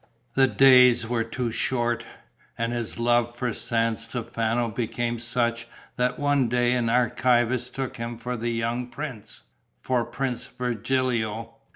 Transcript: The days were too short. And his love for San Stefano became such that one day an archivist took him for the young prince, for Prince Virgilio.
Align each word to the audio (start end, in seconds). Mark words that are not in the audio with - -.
The 0.33 0.47
days 0.47 1.05
were 1.07 1.23
too 1.23 1.51
short. 1.51 2.03
And 2.57 2.73
his 2.73 2.97
love 2.97 3.35
for 3.35 3.53
San 3.53 3.97
Stefano 3.97 4.69
became 4.69 5.19
such 5.19 5.67
that 5.95 6.17
one 6.17 6.47
day 6.49 6.73
an 6.73 6.89
archivist 6.89 7.75
took 7.75 7.97
him 7.97 8.17
for 8.17 8.35
the 8.35 8.49
young 8.49 8.87
prince, 8.87 9.43
for 9.77 10.03
Prince 10.03 10.47
Virgilio. 10.47 11.53